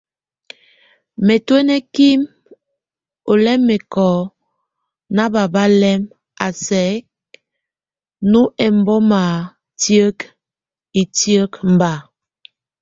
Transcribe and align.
Nétuenekin 1.25 2.19
olɛm 3.31 3.59
mɛkɔ 3.67 4.07
ná 5.15 5.23
baba 5.33 5.63
lɛn 5.81 5.99
a 6.45 6.47
sɛk 6.65 6.95
nú 8.29 8.41
embɔma 8.65 9.23
tík 9.81 10.17
etiek, 10.99 11.51
mba. 11.73 11.91